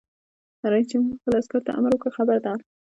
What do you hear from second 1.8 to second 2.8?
وکړ؛ خبردار!